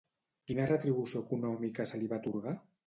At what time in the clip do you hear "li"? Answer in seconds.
2.03-2.13